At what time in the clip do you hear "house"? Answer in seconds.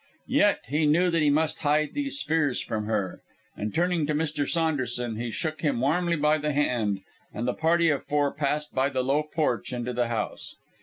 10.07-10.55